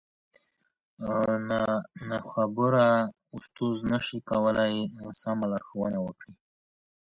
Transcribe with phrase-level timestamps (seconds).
[2.09, 2.87] ناخبره
[3.35, 4.75] استاد نه سي کولای
[5.21, 6.33] سمه لارښوونه وکړي.